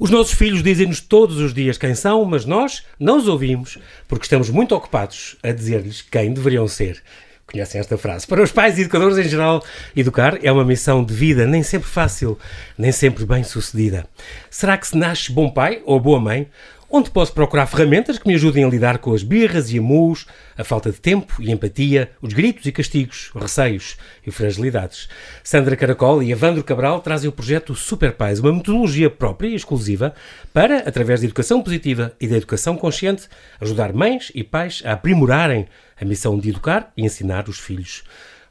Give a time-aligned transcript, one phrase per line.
[0.00, 3.76] Os nossos filhos dizem-nos todos os dias quem são, mas nós não os ouvimos
[4.08, 7.02] porque estamos muito ocupados a dizer-lhes quem deveriam ser.
[7.46, 8.26] Conhecem esta frase?
[8.26, 9.62] Para os pais e educadores em geral,
[9.94, 12.38] educar é uma missão de vida nem sempre fácil,
[12.78, 14.06] nem sempre bem sucedida.
[14.48, 16.48] Será que se nasce bom pai ou boa mãe?
[16.90, 20.26] Onde posso procurar ferramentas que me ajudem a lidar com as birras e amus,
[20.58, 25.08] a falta de tempo e empatia, os gritos e castigos, receios e fragilidades.
[25.44, 30.12] Sandra Caracol e Evandro Cabral trazem o projeto Super Pais, uma metodologia própria e exclusiva
[30.52, 33.28] para, através da educação positiva e da educação consciente,
[33.60, 35.68] ajudar mães e pais a aprimorarem
[36.00, 38.02] a missão de educar e ensinar os filhos.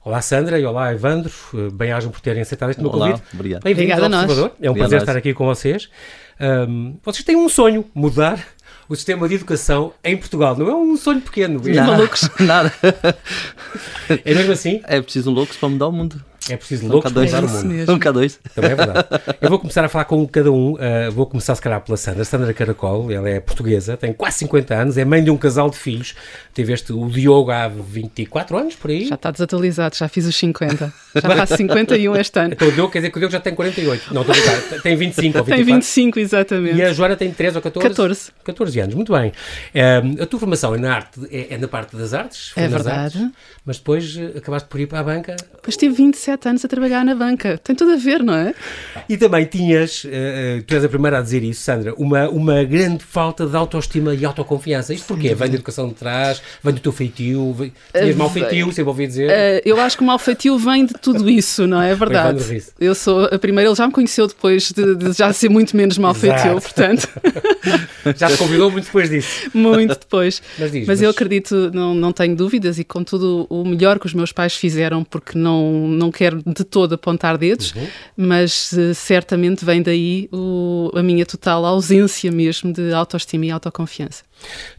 [0.09, 1.31] Olá Sandra e olá Evandro,
[1.71, 3.27] bem-ajam por terem aceitado este meu olá, convite.
[3.31, 3.61] Obrigado.
[3.61, 5.87] Bem-vindos ao Observador, é um Obrigado prazer estar aqui com vocês.
[6.67, 8.43] Um, vocês têm um sonho, mudar
[8.89, 10.57] o sistema de educação em Portugal.
[10.57, 11.61] Não é um sonho pequeno.
[11.63, 12.27] Não, malucos.
[12.41, 12.73] Nada.
[14.25, 14.81] É mesmo assim?
[14.85, 16.19] É preciso loucos para mudar o mundo.
[16.49, 17.65] É preciso loucos para mudar o mundo.
[17.65, 17.93] Mesmo.
[17.93, 18.37] Um K2.
[18.55, 19.07] Também é verdade.
[19.41, 20.73] Eu vou começar a falar com cada um.
[20.73, 22.23] Uh, vou começar, se calhar, pela Sandra.
[22.25, 25.77] Sandra Caracol, ela é portuguesa, tem quase 50 anos, é mãe de um casal de
[25.77, 26.15] filhos.
[26.53, 29.05] Teve este, o Diogo há 24 anos, por aí.
[29.05, 30.93] Já está desatualizado, já fiz os 50.
[31.15, 32.53] Já faço 51 este ano.
[32.53, 34.13] Então o Diogo quer dizer que o Diogo já tem 48.
[34.13, 34.81] Não, estou a brincar.
[34.81, 35.65] Tem 25 ou 24.
[35.65, 36.75] Tem 25, exatamente.
[36.75, 37.89] E a Joana tem 13 ou 14?
[37.89, 38.31] 14.
[38.43, 39.31] 14 anos, muito bem.
[39.75, 42.51] Um, a tua formação é na, arte, é, é na parte das artes?
[42.55, 43.17] É verdade.
[43.17, 43.31] Artes,
[43.65, 45.35] mas depois uh, acabaste por ir para a banca.
[45.55, 47.57] Depois tive 27 anos a trabalhar na banca.
[47.57, 48.53] Tem tudo a ver, não é?
[49.07, 53.03] E também tinhas, uh, tu és a primeira a dizer isso, Sandra, uma, uma grande
[53.03, 54.93] falta de autoestima e autoconfiança.
[54.93, 55.35] Isto porquê?
[55.35, 58.89] Vem da educação de trás, vem do teu feitio, vem, tinhas uh, mau feitio, sempre
[58.89, 59.29] ouvi dizer.
[59.29, 61.91] Uh, eu acho que o mau feitio vem de tudo isso, não é?
[61.91, 62.63] É verdade.
[62.79, 65.97] Eu sou a primeira, ele já me conheceu depois de, de já ser muito menos
[65.97, 67.09] mau feitio, portanto.
[68.15, 69.49] já te convidou muito depois disso.
[69.53, 70.41] Muito depois.
[70.57, 74.05] Mas, diz, mas, mas, eu acredito, não, não tenho dúvidas, e contudo, o melhor que
[74.05, 77.87] os meus pais fizeram, porque não, não quero de todo apontar dedos, uhum.
[78.17, 84.23] mas uh, certamente vem daí o, a minha total ausência mesmo de autoestima e autoconfiança.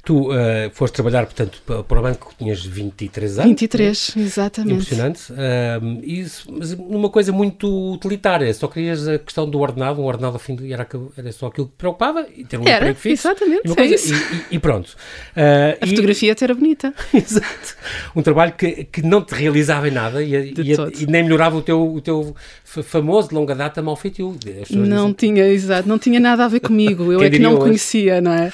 [0.04, 0.34] Tu uh,
[0.72, 3.50] foste trabalhar, portanto, para o banco, tinhas 23 anos.
[3.50, 4.22] 23, né?
[4.22, 4.72] exatamente.
[4.72, 5.32] Impressionante.
[5.32, 10.36] Uh, isso, mas uma coisa muito utilitária, só querias a questão do ordenado, um ordenado
[10.36, 12.98] ao fim do era, era só aquilo que te preocupava, e ter um era, emprego
[12.98, 13.28] fixo.
[13.28, 14.14] Exatamente, e, é isso.
[14.14, 14.96] E, e, pronto.
[15.36, 16.94] Uh, a fotografia até era bonita.
[17.12, 17.76] Exato.
[18.16, 21.94] Um trabalho que, que não te realizava em nada e, e, nem melhorava o teu,
[21.94, 22.34] o teu
[22.64, 24.36] famoso de longa data mal feitio.
[24.70, 27.10] Não tinha, exato, não tinha nada a ver comigo.
[27.12, 28.52] Eu é que não conhecia, não é?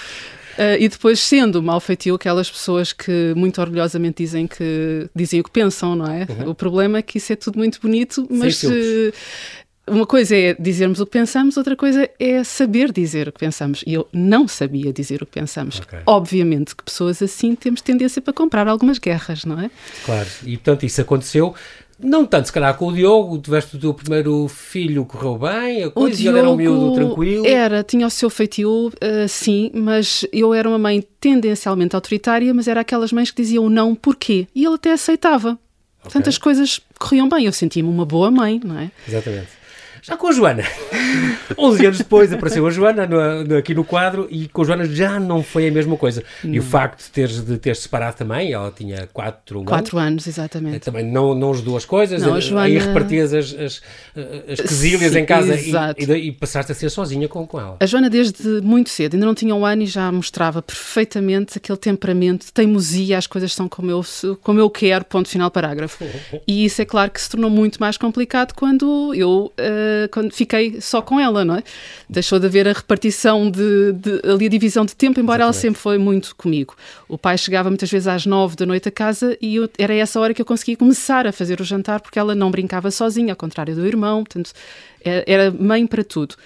[0.56, 5.44] Uh, e depois, sendo mal feitio, aquelas pessoas que muito orgulhosamente dizem que dizem o
[5.44, 6.27] que pensam, não é?
[6.28, 6.50] Uhum.
[6.50, 9.12] O problema é que isso é tudo muito bonito, mas uh,
[9.87, 13.84] uma coisa é dizermos o que pensamos, outra coisa é saber dizer o que pensamos.
[13.87, 15.78] E eu não sabia dizer o que pensamos.
[15.78, 16.00] Okay.
[16.05, 19.71] Obviamente que pessoas assim temos tendência para comprar algumas guerras, não é?
[20.05, 21.55] Claro, e portanto isso aconteceu
[21.99, 25.91] não tanto, se calhar, com o Diogo, tiveste o teu primeiro filho, correu bem, a
[25.91, 27.47] coisa, o Diogo era um miúdo tranquilo.
[27.47, 32.69] Era, tinha o seu feitio, uh, sim, mas eu era uma mãe tendencialmente autoritária, mas
[32.69, 34.47] era aquelas mães que diziam não, porquê?
[34.55, 35.51] E ele até aceitava.
[35.53, 36.03] Okay.
[36.03, 38.91] Portanto, as coisas corriam bem, eu sentia-me uma boa mãe, não é?
[39.09, 39.49] Exatamente.
[40.06, 40.62] Já com a Joana.
[41.59, 44.84] 11 anos depois apareceu a Joana no, no, aqui no quadro e com a Joana
[44.84, 46.22] já não foi a mesma coisa.
[46.44, 46.55] Hum.
[46.55, 49.69] E o facto de teres, de teres separado também, ela tinha 4 anos.
[49.69, 50.78] 4 anos, exatamente.
[50.78, 52.22] Também não, não as coisas.
[52.22, 52.66] Não, a Joana...
[52.66, 53.83] Aí repartias as, as,
[54.49, 57.77] as quesilhas Sim, em casa e, e, e, passaste a ser sozinha com, com ela.
[57.81, 61.78] A Joana, desde muito cedo, ainda não tinha um ano e já mostrava perfeitamente aquele
[61.78, 64.05] temperamento, teimosia, as coisas são como eu,
[64.41, 66.05] como eu quero, ponto final, parágrafo.
[66.47, 69.53] E isso é claro que se tornou muito mais complicado quando eu.
[69.59, 71.62] Uh, quando fiquei só com ela, não é?
[72.09, 75.43] Deixou de haver a repartição de, de ali a divisão de tempo, embora Exatamente.
[75.43, 76.75] ela sempre foi muito comigo.
[77.09, 80.21] O pai chegava muitas vezes às nove da noite a casa e eu, era essa
[80.21, 83.37] hora que eu conseguia começar a fazer o jantar, porque ela não brincava sozinha, ao
[83.37, 84.53] contrário do irmão, portanto,
[85.27, 86.37] era, mãe para tudo.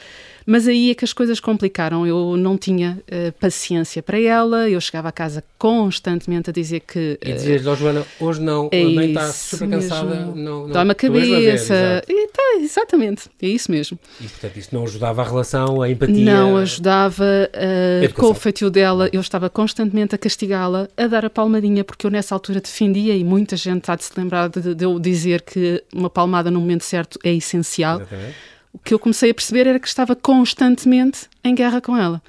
[0.46, 2.06] Mas aí é que as coisas complicaram.
[2.06, 7.18] Eu não tinha uh, paciência para ela, eu chegava a casa constantemente a dizer que.
[7.24, 10.68] Uh, e dizias, oh, Joana, hoje não, é a mãe está super cansada, não, não
[10.68, 12.02] dá-me a cabeça.
[12.08, 13.98] E, tá, exatamente, é isso mesmo.
[14.20, 16.24] E portanto, isso não ajudava a relação, a empatia?
[16.24, 17.24] Não ajudava.
[17.54, 22.06] Uh, com o feitio dela, eu estava constantemente a castigá-la, a dar a palmadinha, porque
[22.06, 25.42] eu nessa altura defendia, e muita gente há de se lembrar de, de eu dizer
[25.42, 28.00] que uma palmada no momento certo é essencial.
[28.00, 32.22] Exatamente o que eu comecei a perceber era que estava constantemente em guerra com ela.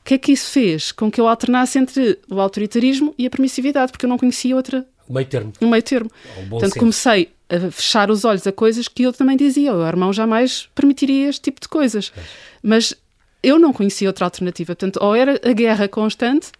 [0.00, 0.92] O que é que isso fez?
[0.92, 4.86] Com que eu alternasse entre o autoritarismo e a permissividade, porque eu não conhecia outra.
[5.08, 5.52] Um meio termo.
[5.60, 6.10] Um meio termo.
[6.38, 6.78] Um Portanto, senso.
[6.80, 9.74] comecei a fechar os olhos a coisas que eu também dizia.
[9.74, 12.12] O irmão jamais permitiria este tipo de coisas.
[12.16, 12.20] É.
[12.62, 12.94] Mas
[13.42, 14.74] eu não conhecia outra alternativa.
[14.74, 16.52] Portanto, ou era a guerra constante,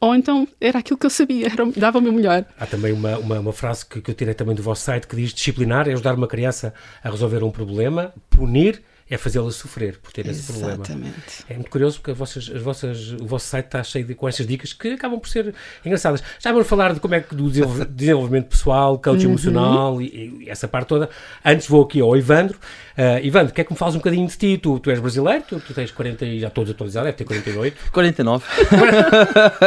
[0.00, 2.44] ou então era aquilo que eu sabia, dava-me o melhor.
[2.58, 5.16] Há também uma, uma, uma frase que, que, eu tirei também do vosso site que
[5.16, 6.72] diz disciplinar é ajudar uma criança
[7.02, 10.74] a resolver um problema, punir é fazê-la sofrer por ter esse problema.
[10.84, 11.44] Exatamente.
[11.48, 14.28] É muito curioso porque as vossas, as vossas, o vosso site está cheio de, com
[14.28, 16.22] estas dicas que acabam por ser engraçadas.
[16.38, 19.30] Já vamos falar de como é que do desenvolv- desenvolvimento pessoal, coach Uhum.
[19.32, 21.08] emocional e, e essa parte toda.
[21.44, 22.58] Antes vou aqui ao Ivandro.
[22.98, 24.58] Uh, Ivandro, quer que me fales um bocadinho de ti?
[24.58, 27.76] Tu, tu és brasileiro, tu, tu tens 40 e já todos atualizados, deve ter 48.
[27.92, 28.44] 49.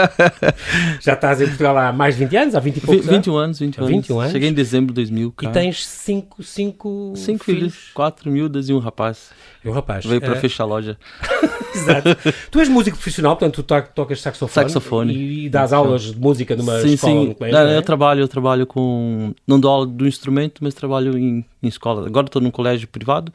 [1.01, 3.15] Já estás em Portugal há mais de 20 anos, há 20 e poucos anos.
[3.15, 3.95] 21 anos, 21 anos.
[3.97, 4.31] 21 anos?
[4.33, 5.53] Cheguei em dezembro de 2000, E cara.
[5.53, 9.30] tens 5 cinco, Cinco filhos, quatro miúdas e um rapaz.
[9.63, 10.05] E um rapaz.
[10.05, 10.97] Veio para Uh, fechar a loja.
[11.73, 12.09] Exato.
[12.49, 15.13] tu és músico profissional, portanto, tu to- tocas saxofone, Saxofone.
[15.13, 17.35] E, e dás aulas de música numa sim, escola, sim.
[17.51, 17.77] não é?
[17.77, 19.33] Eu trabalho, eu trabalho com.
[19.47, 22.05] Não dou aula do instrumento, mas trabalho em, em escola.
[22.07, 23.31] Agora estou num colégio privado,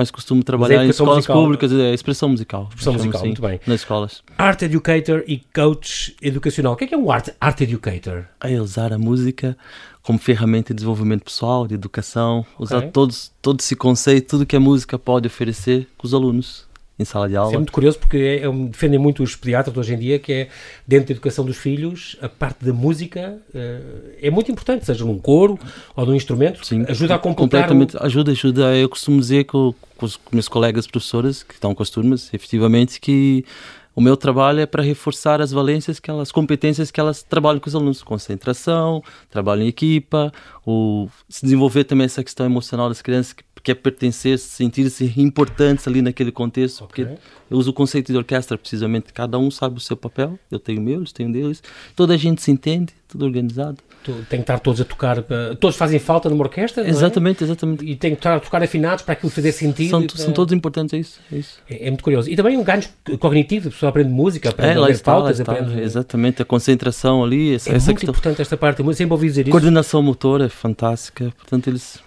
[0.00, 1.42] mas costumo trabalhar em educação escolas musical.
[1.42, 2.68] públicas, é expressão musical.
[2.70, 3.60] Expressão musical, assim, muito bem.
[3.66, 4.22] Nas escolas.
[4.38, 6.72] Art Educator e Coach Educacional.
[6.72, 8.24] O que é que é um Art, art Educator?
[8.42, 9.54] É usar a música
[10.02, 12.90] como ferramenta de desenvolvimento pessoal, de educação, usar Ok.
[12.92, 16.64] todos, todo esse conceito, tudo que a música pode oferecer com os alunos
[17.00, 17.56] em sala de Isso é aula.
[17.56, 20.48] muito curioso porque é, é, defendem muito os pediatras hoje em dia que é,
[20.86, 23.80] dentro da educação dos filhos, a parte da música eh,
[24.22, 25.58] é muito importante, seja num coro
[25.96, 27.96] ou num instrumento, Sim, ajuda a completar completamente.
[28.04, 28.76] Ajuda, ajuda.
[28.76, 33.00] Eu costumo dizer com, com os meus colegas professoras que estão com as turmas, efetivamente,
[33.00, 33.44] que
[33.94, 37.60] o meu trabalho é para reforçar as valências, que elas, as competências que elas trabalham
[37.60, 40.32] com os alunos, concentração, trabalho em equipa,
[40.66, 46.00] o se desenvolver também essa questão emocional das crianças que quer pertencer, sentir-se importantes ali
[46.00, 47.04] naquele contexto, Ok.
[47.04, 47.20] porque
[47.50, 50.80] eu uso o conceito de orquestra precisamente, cada um sabe o seu papel, eu tenho
[50.80, 51.62] o meu, eles têm o deles,
[51.94, 53.76] toda a gente se entende, tudo organizado.
[54.04, 56.88] Tem que estar todos a tocar, eh, todos fazem falta numa orquestra, é?
[56.88, 57.84] Exatamente, exatamente.
[57.84, 59.90] E tem que estar a tocar afinados para aquilo fazer sentido.
[59.90, 61.20] São, para- são todos importantes, é isso.
[61.30, 61.58] É, isso.
[61.68, 62.30] É, é muito curioso.
[62.30, 62.82] E também um ganho
[63.18, 65.52] cognitivo, a pessoa aprende música, aprende é a ler está, pautas, está.
[65.52, 65.80] aprende...
[65.80, 68.12] Exatamente, a concentração ali, essa, É essa muito questão.
[68.12, 69.50] importante esta parte, sempre ouvi dizer isso.
[69.50, 71.98] Coordenação motora é fantástica, portanto eles...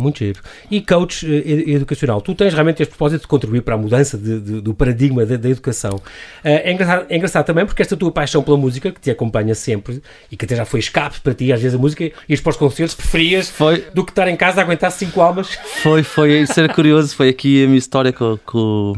[0.00, 0.40] Muito giro.
[0.70, 4.16] E coach eh, ed- educacional, tu tens realmente este propósito de contribuir para a mudança
[4.16, 6.00] de- de- do paradigma da, da educação.
[6.42, 9.54] Eh, é, engraçado, é engraçado também porque esta tua paixão pela música, que te acompanha
[9.54, 12.50] sempre e que até já foi escape para ti, às vezes a música, ias para
[12.50, 15.54] os concertos, preferias Foi, do que estar em casa a aguentar cinco almas.
[15.82, 18.94] foi, foi, isso era curioso, foi aqui a minha história com, com,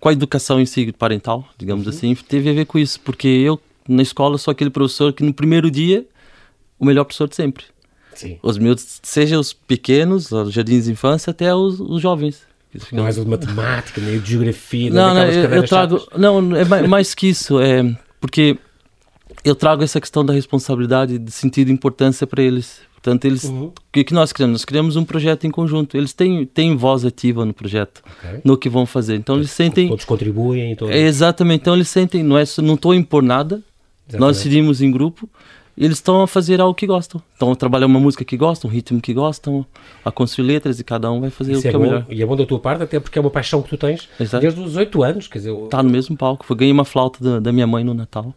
[0.00, 3.60] com a educação em si parental, digamos assim, teve a ver com isso, porque eu
[3.88, 6.04] na escola sou aquele professor que no primeiro dia,
[6.78, 7.64] o melhor professor de sempre.
[8.14, 8.38] Sim.
[8.42, 12.42] Os meus, seja os pequenos, os jardins de infância, até os, os jovens.
[12.74, 15.98] Ficam- o de matemática, nem o de geografia, nem Não, não, eu, eu trago.
[15.98, 16.18] chatas.
[16.18, 17.60] Não, é mais, mais que isso.
[17.60, 17.82] É
[18.20, 18.56] porque
[19.44, 22.80] eu trago essa questão da responsabilidade, de sentido de importância para eles.
[22.94, 23.42] Portanto, eles.
[23.44, 23.64] Uhum.
[23.64, 24.52] O que, que nós criamos?
[24.60, 25.96] Nós criamos um projeto em conjunto.
[25.96, 28.40] Eles têm, têm voz ativa no projeto, Ok.
[28.44, 29.16] no que vão fazer.
[29.16, 29.88] Então, eles sentem.
[29.88, 30.76] Todos contribuem.
[30.76, 30.94] Todos...
[30.94, 31.62] É, exatamente.
[31.62, 32.22] Então, eles sentem.
[32.22, 33.56] Não, é, não estou a impor nada.
[33.56, 33.62] Nós
[34.14, 34.34] Exatamente.
[34.36, 35.28] decidimos em grupo.
[35.76, 37.20] Eles estão a fazer algo que gostam.
[37.32, 39.64] Estão a trabalhar uma música que gostam, um ritmo que gostam,
[40.04, 42.06] a construir letras e cada um vai fazer o Isso que é é, bom, melhor.
[42.10, 44.42] e é bom da tua parte, até porque é uma paixão que tu tens Exato.
[44.42, 46.44] desde os 8 anos, quer dizer, Tá no mesmo palco.
[46.44, 48.34] Foi, ganhei uma flauta da, da minha mãe no Natal.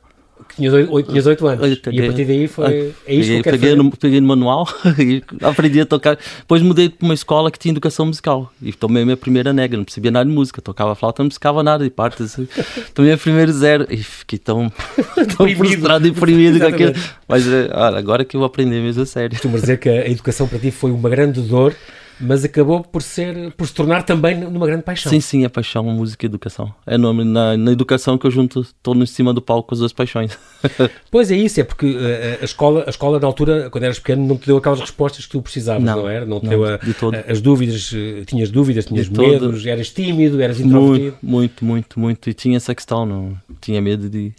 [0.56, 1.64] Tinhas 8, tinhas oito anos.
[1.64, 2.94] Olha, e a peguei- partir daí foi.
[3.06, 6.18] É isto que eu peguei, quero peguei, no, peguei no manual e aprendi a tocar.
[6.40, 8.52] Depois mudei para uma escola que tinha educação musical.
[8.62, 10.62] E tomei a minha primeira negra, não percebia nada de música.
[10.62, 12.38] Tocava flauta, não musicava nada de partes.
[12.94, 13.86] tomei a primeira zero.
[13.90, 14.72] E fiquei tão,
[15.38, 16.94] tão frustrado e deprimido com aquilo.
[17.28, 19.32] Mas é, olha, agora que eu vou aprender mesmo a sério.
[19.32, 21.76] Costumas dizer que a educação para ti foi uma grande dor,
[22.20, 25.10] mas acabou por, ser, por se tornar também numa grande paixão.
[25.12, 26.74] Sim, sim, a paixão, música e educação.
[26.86, 29.80] É nome na, na educação que eu junto, estou em cima do palco com as
[29.80, 30.38] duas paixões.
[31.12, 34.26] Pois é isso, é porque uh, a, escola, a escola na altura, quando eras pequeno,
[34.28, 36.26] não te deu aquelas respostas que tu precisavas, não, Não, era?
[36.26, 37.16] Não te não, deu a- todo.
[37.16, 39.28] a- as dúvidas, eh, tinhas dúvidas, tinhas De todo.
[39.28, 41.18] medos, eras tímido, eras introvertido.
[41.22, 42.30] Muito, muito, muito, muito.
[42.30, 44.34] E tinha essa questão, não tinha medo de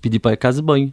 [0.00, 0.90] pedir para casa banho.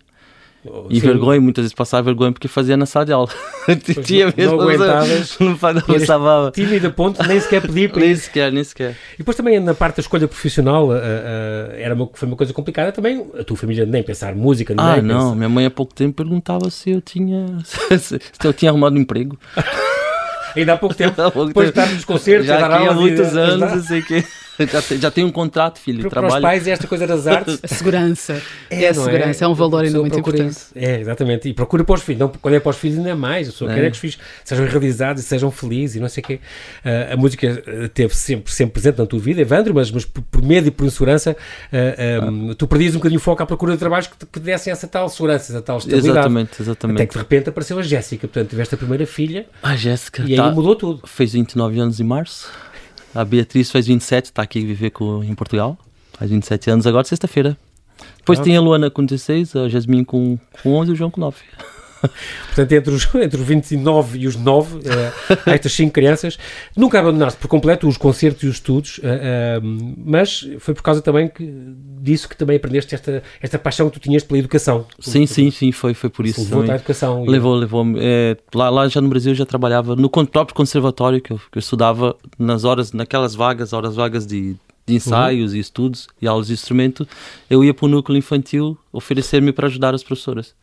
[0.89, 3.29] E Sim, vergonha, muitas vezes passava vergonha porque fazia na sala de aula.
[4.03, 4.51] tinha não- medo.
[4.57, 5.37] não aguentavas.
[5.39, 6.51] Não, não passava.
[6.53, 8.91] Tímido a ponto nem sequer pedir para Nem sequer, nem sequer.
[9.15, 10.95] E depois também na parte da escolha profissional, uh, uh,
[11.77, 13.25] era uma, foi uma coisa complicada também.
[13.39, 15.17] A tua família nem pensar música, Ah, nem não.
[15.19, 17.45] pensar- Minha mãe há pouco tempo perguntava se eu tinha.
[17.97, 19.39] se eu tinha arrumado um emprego.
[20.55, 22.87] Ainda há pouco tempo, Há pouco depois de estar nos concertos, a Já dar aqui
[22.87, 24.25] há muitos a- anos, eu sei que.
[24.71, 26.41] Já, te- já tenho um contrato, filho, de Para, para os trabalho.
[26.43, 28.41] pais, esta coisa das artes A segurança.
[28.69, 30.49] É, a não segurança, é, um valor A ainda muito importante.
[30.51, 30.71] isso.
[30.75, 31.47] É, exatamente.
[31.47, 32.19] E procura para os filhos.
[32.19, 33.47] Não, quando é para os filhos, ainda é mais.
[33.47, 33.75] A pessoa É.
[33.75, 36.39] quer é que os filhos sejam realizados e sejam felizes e não sei o quê.
[36.83, 40.21] Ah, a música ah, teve sempre, sempre presente na tua vida, Evandro, mas, mas por,
[40.23, 41.35] por medo e por insegurança,
[41.71, 41.77] ah,
[42.51, 44.71] ah, tu perdias um bocadinho o foco à procura de trabalhos que, te- que dessem
[44.71, 46.09] essa tal segurança, essa tal estabilidade.
[46.19, 47.07] Exatamente, Até exatamente.
[47.07, 48.27] que de repente apareceu a Jéssica.
[48.27, 51.01] Portanto, tiveste a primeira filha A Jéssica e aí tá- mudou tudo.
[51.05, 52.49] fez 29 anos em março.
[53.13, 55.77] A Beatriz faz 27, está aqui a viver com, em Portugal.
[56.13, 57.57] Faz 27 anos agora, sexta-feira.
[58.17, 58.43] Depois Ah.
[58.43, 61.37] tem a Luana com 16, a Jasmine com, com 11 e o João com 9.
[62.47, 64.81] Portanto, entre os, entre os 29 e os 9, uh,
[65.45, 66.37] estas 5 crianças,
[66.75, 71.01] nunca abandonaste por completo os concertos e os estudos, uh, uh, mas foi por causa
[71.01, 71.51] também que,
[72.01, 74.85] disso que também aprendeste esta, esta paixão que tu tinhas pela educação.
[74.99, 76.41] Sim, sim, sim, foi, foi por isso.
[76.41, 77.23] Levou-te à educação.
[77.25, 77.85] Levou, levou.
[77.97, 81.59] É, lá, lá já no Brasil já trabalhava no próprio conservatório que eu, que eu
[81.59, 84.55] estudava nas horas, naquelas vagas, horas vagas de
[84.89, 85.57] de ensaios uhum.
[85.57, 87.07] e estudos e aulas de instrumento,
[87.49, 90.55] eu ia para o núcleo infantil oferecer-me para ajudar as professoras,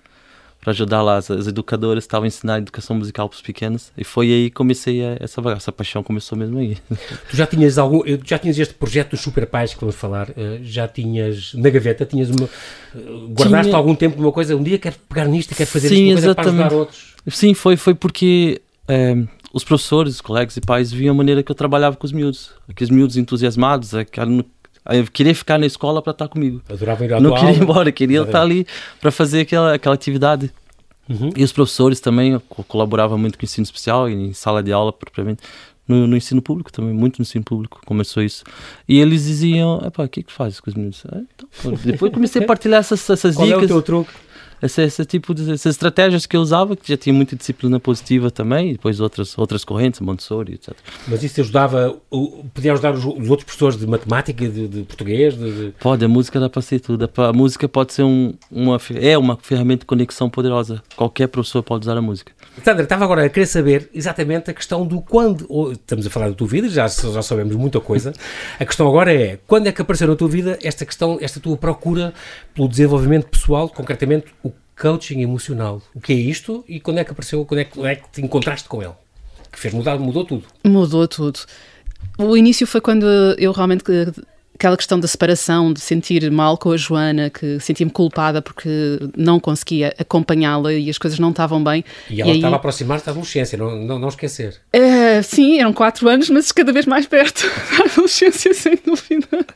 [0.66, 3.92] para ajudar lá as, as educadoras que estavam a ensinar educação musical para os pequenos.
[3.96, 6.76] E foi aí que comecei a, essa essa paixão começou mesmo aí.
[7.30, 10.58] Tu já tinhas algum, já tinhas este projeto dos Super Pais que vamos falar, eh,
[10.64, 12.48] já tinhas na gaveta, tinhas uma,
[12.96, 13.76] eh, guardaste Tinha...
[13.76, 16.48] algum tempo uma coisa, um dia quero pegar nisto e quero fazer Sim, isto, para
[16.48, 17.14] ajudar outros.
[17.28, 19.16] Sim, foi, foi porque é,
[19.52, 22.50] os professores, os colegas e pais viam a maneira que eu trabalhava com os miúdos.
[22.68, 24.44] Aqueles miúdos entusiasmados, aquele,
[24.90, 26.62] eu queria ficar na escola para estar comigo.
[26.68, 28.66] Adorava ir à Não queria ir embora, queria estar ali
[29.00, 30.52] para fazer aquela, aquela atividade.
[31.08, 31.30] Uhum.
[31.36, 34.92] E os professores também colaboravam muito com o ensino especial e em sala de aula
[34.92, 35.42] propriamente.
[35.88, 38.42] No, no, ensino público também, muito no ensino público começou isso.
[38.88, 41.04] E eles diziam, o que que fazes com os meninos?
[41.08, 41.48] Ah, então,
[41.84, 43.62] depois comecei a partilhar essas, essas Qual dicas.
[43.62, 44.10] é o teu truque?
[44.62, 48.30] Esse, esse tipo de essas estratégias que eu usava, que já tinha muita disciplina positiva
[48.30, 50.74] também, e depois outras, outras correntes, Montessori, etc.
[51.06, 51.96] Mas isso ajudava,
[52.54, 55.36] podia ajudar os, os outros professores de matemática, de, de português?
[55.36, 55.74] De, de...
[55.78, 57.08] Pode, a música dá para ser tudo.
[57.16, 60.82] A música pode ser um, uma, é uma ferramenta de conexão poderosa.
[60.96, 62.32] Qualquer professor pode usar a música.
[62.64, 66.34] Sandra, estava agora a querer saber exatamente a questão do quando, estamos a falar da
[66.34, 68.12] tua vida, já, já sabemos muita coisa,
[68.58, 71.56] a questão agora é, quando é que apareceu na tua vida esta questão, esta tua
[71.56, 72.14] procura
[72.54, 74.26] pelo desenvolvimento pessoal, concretamente
[74.78, 75.82] coaching emocional.
[75.94, 78.08] O que é isto e quando é que apareceu, quando é que, quando é que
[78.10, 78.92] te encontraste com ele?
[79.50, 80.44] Que fez mudar, mudou tudo.
[80.64, 81.40] Mudou tudo.
[82.18, 83.06] O início foi quando
[83.38, 83.82] eu realmente
[84.56, 88.68] aquela questão da separação, de sentir mal com a Joana, que sentia-me culpada porque
[89.16, 91.84] não conseguia acompanhá-la e as coisas não estavam bem.
[92.10, 92.54] E ela e estava aí...
[92.54, 94.56] a aproximar-se da adolescência, não, não, não esquecer.
[94.72, 97.46] É, sim, eram quatro anos, mas cada vez mais perto
[97.78, 99.46] da adolescência, sem dúvida.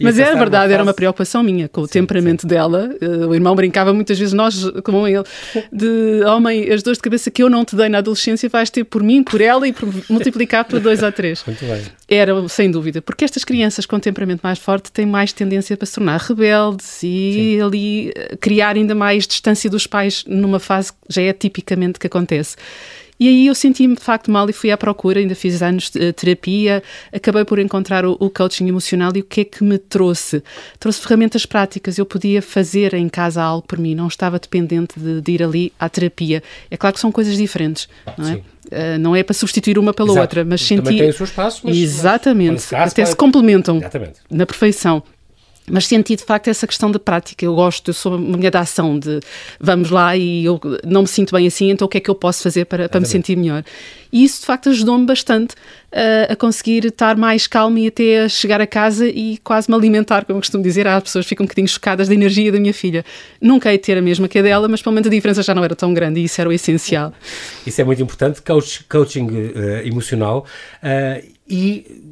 [0.00, 0.74] mas é verdade, fase...
[0.74, 2.48] era uma preocupação minha com o sim, temperamento sim.
[2.48, 2.90] dela.
[3.00, 5.24] Uh, o irmão brincava muitas vezes, nós, como ele,
[5.72, 8.70] de homem, oh, as dores de cabeça que eu não te dei na adolescência vais
[8.70, 11.44] ter por mim, por ela e por multiplicar por dois ou três.
[11.46, 11.82] Muito bem.
[12.14, 15.94] Era, sem dúvida, porque estas crianças com temperamento mais forte têm mais tendência para se
[15.94, 17.62] tornar rebeldes e Sim.
[17.62, 22.06] ali eh, criar ainda mais distância dos pais numa fase que já é tipicamente que
[22.06, 22.56] acontece.
[23.18, 26.12] E aí eu senti-me de facto mal e fui à procura, ainda fiz anos de
[26.12, 30.42] terapia, acabei por encontrar o, o, coaching emocional e o que é que me trouxe?
[30.80, 35.20] Trouxe ferramentas práticas, eu podia fazer em casa algo por mim, não estava dependente de,
[35.20, 36.42] de ir ali à terapia.
[36.70, 37.88] É claro que são coisas diferentes,
[38.18, 38.42] não é?
[38.72, 40.20] Uh, não é para substituir uma pela Exato.
[40.20, 40.82] outra, mas senti.
[40.82, 41.76] Também tem o seu espaço, mas.
[41.76, 44.14] Exatamente, mas, até se complementam Exatamente.
[44.30, 45.02] na perfeição.
[45.70, 47.44] Mas senti de facto essa questão da prática.
[47.44, 49.20] Eu gosto, eu sou uma mulher da ação, de
[49.60, 52.14] vamos lá e eu não me sinto bem assim, então o que é que eu
[52.14, 53.64] posso fazer para, para me sentir melhor?
[54.12, 58.28] E isso de facto ajudou-me bastante uh, a conseguir estar mais calma e até a
[58.28, 60.86] chegar a casa e quase me alimentar, como eu costumo dizer.
[60.86, 63.04] Há pessoas que ficam um bocadinho chocadas da energia da minha filha.
[63.40, 65.54] Nunca hei de ter a mesma que a dela, mas pelo menos a diferença já
[65.54, 67.14] não era tão grande e isso era o essencial.
[67.66, 70.44] Isso é muito importante, coach, coaching uh, emocional.
[70.82, 72.11] Uh, e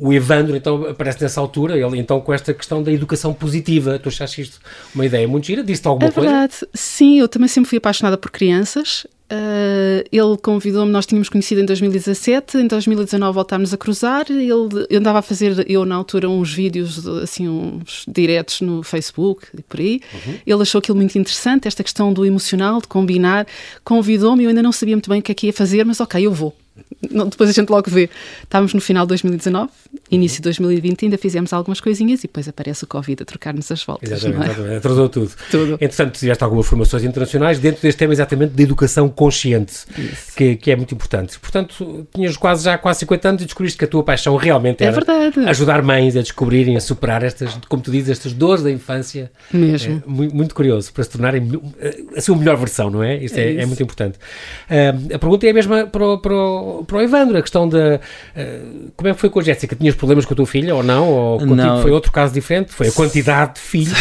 [0.00, 3.98] o Evandro então aparece nessa altura, ele então com esta questão da educação positiva.
[3.98, 4.60] Tu achaste isto
[4.94, 5.62] uma ideia muito gira?
[5.62, 6.52] Disse-te alguma é verdade.
[6.58, 6.68] coisa?
[6.74, 9.06] Sim, eu também sempre fui apaixonada por crianças.
[9.30, 14.24] Uh, ele convidou-me, nós tínhamos conhecido em 2017, em 2019 voltámos a cruzar.
[14.30, 19.46] Ele eu andava a fazer, eu na altura, uns vídeos, assim, uns diretos no Facebook
[19.56, 20.00] e por aí.
[20.14, 20.34] Uhum.
[20.46, 23.46] Ele achou aquilo muito interessante, esta questão do emocional, de combinar.
[23.84, 26.24] Convidou-me, eu ainda não sabia muito bem o que é que ia fazer, mas ok,
[26.24, 26.54] eu vou
[27.00, 28.10] depois a gente logo vê.
[28.42, 29.70] Estávamos no final de 2019,
[30.10, 33.84] início de 2020, ainda fizemos algumas coisinhas e depois aparece o Covid a trocar-nos as
[33.84, 34.10] voltas.
[34.10, 34.52] Exatamente, é?
[34.52, 34.76] exatamente.
[34.76, 35.30] atrasou tudo.
[35.50, 35.72] tudo.
[35.74, 39.84] Entretanto, tiveste algumas formações internacionais dentro deste tema exatamente de educação consciente,
[40.36, 41.38] que, que, é muito importante.
[41.38, 44.86] Portanto, tinhas quase já quase 50 anos e descobriste que a tua paixão realmente é
[44.86, 44.98] era
[45.46, 49.30] é ajudar mães a descobrirem, a superar estas, como tu dizes, estas dores da infância.
[49.52, 50.02] Mesmo.
[50.04, 51.48] É, muito, muito, curioso, para se tornarem
[52.16, 53.16] a sua melhor versão, não é?
[53.22, 54.18] Isso é, é, é muito importante.
[54.68, 57.68] Uh, a pergunta é a mesma para o, para o para o Evandro, a questão
[57.68, 58.00] da.
[58.34, 59.76] Uh, como é que foi com a Jéssica?
[59.76, 61.06] Tinhas problemas com a tua filha ou não?
[61.06, 61.82] Ou contigo não.
[61.82, 62.72] foi outro caso diferente?
[62.72, 63.98] Foi a quantidade de filhos?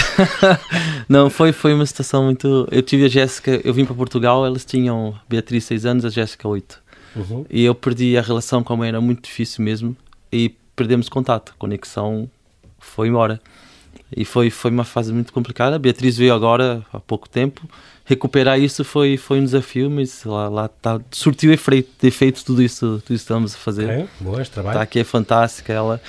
[1.08, 2.66] não, foi, foi uma situação muito.
[2.72, 6.48] Eu tive a Jéssica, eu vim para Portugal, elas tinham Beatriz 6 anos, a Jéssica
[6.48, 6.82] 8.
[7.18, 7.46] Uhum.
[7.50, 9.96] E eu perdi a relação com a mãe, era muito difícil mesmo.
[10.32, 12.30] E perdemos contato, a conexão
[12.80, 13.42] foi embora.
[14.16, 15.76] E foi, foi uma fase muito complicada.
[15.76, 17.68] A Beatriz veio agora há pouco tempo
[18.08, 23.02] recuperar isso foi, foi um desafio, mas lá, lá tá, surtiu efeito, efeito tudo isso,
[23.06, 23.90] tudo isso estamos a fazer.
[23.90, 24.76] É, boas, trabalho.
[24.76, 26.02] Está aqui, é fantástica ela.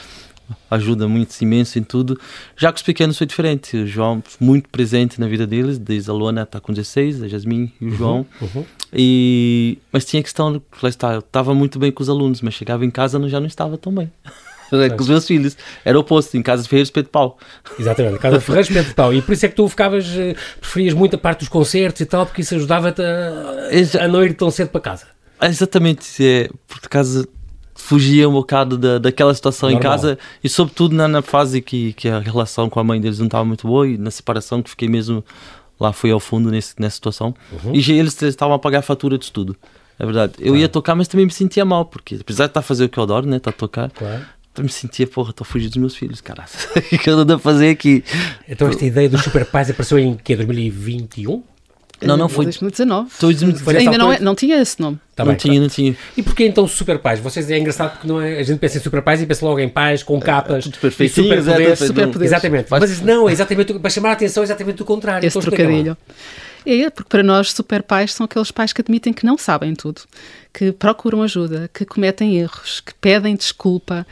[0.70, 2.18] ajuda muito imenso em tudo.
[2.56, 3.76] Já com os pequenos foi diferente.
[3.76, 7.74] O João muito presente na vida deles, desde a Luana está com 16, a Jasmine
[7.80, 8.24] e o João.
[8.40, 8.64] Uhum, uhum.
[8.92, 12.84] E mas tinha questão, lá está, eu estava muito bem com os alunos, mas chegava
[12.84, 14.10] em casa já não estava tão bem.
[14.96, 15.56] com os meus filhos.
[15.84, 17.38] Era o oposto, em casa de Ferreiros Pedro Pau.
[17.78, 19.14] Exatamente, casa de Ferreiros Pedro Pau.
[19.14, 22.06] E por isso é que tu ficavas, eh, preferias muito a parte dos concertos e
[22.06, 25.06] tal, porque isso ajudava-te a, a não ir tão cedo para casa.
[25.40, 27.26] Exatamente, é, por causa
[27.78, 29.80] fugia um bocado da, daquela situação Normal.
[29.80, 33.20] em casa e sobretudo na, na, fase que, que a relação com a mãe deles
[33.20, 35.24] não estava muito boa e na separação que fiquei mesmo
[35.80, 37.72] lá fui ao fundo nesse, nessa situação uhum.
[37.72, 39.56] e eles estavam a pagar a fatura de estudo
[39.96, 42.64] é verdade eu ia tocar mas também me sentia mal porque apesar de estar a
[42.64, 44.26] fazer o que eu adoro né estar a tocar claro.
[44.62, 46.48] Me sentia porra estou a fugir dos meus filhos caralho
[46.92, 48.04] o que eu ando a fazer aqui
[48.48, 51.42] então esta ideia dos super pais apareceu em que 2021
[52.00, 52.44] não, não foi.
[52.44, 53.10] 2019.
[53.20, 53.78] 2019.
[53.78, 54.98] Ainda não, é, não tinha esse nome.
[55.16, 55.96] Tá não bem, tinha, não tinha.
[56.16, 57.18] E porquê então Super Pais?
[57.18, 59.58] Vocês é engraçado porque não é, a gente pensa em Super Pais e pensa logo
[59.58, 60.64] em pais com capas.
[60.64, 61.14] Tudo perfeito.
[61.14, 61.78] Super poderes.
[61.78, 62.32] Super poderes.
[62.32, 62.68] Exatamente.
[62.70, 65.26] Mas não, é exatamente para chamar a atenção é exatamente o contrário.
[65.26, 65.96] Esse então, trocadilho.
[66.64, 70.02] É, porque para nós super pais são aqueles pais que admitem que não sabem tudo,
[70.52, 74.06] que procuram ajuda, que cometem erros, que pedem desculpa.